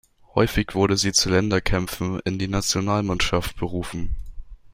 [0.33, 4.15] Häufig wurde sie zu Länderkämpfen in die Nationalmannschaft berufen.